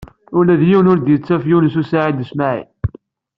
Ula 0.37 0.53
d 0.61 0.63
yiwen 0.69 0.89
ur 0.91 0.99
d-yettaf 0.99 1.43
Yunes 1.49 1.75
u 1.81 1.83
Saɛid 1.85 2.19
u 2.23 2.25
Smaɛil. 2.31 2.69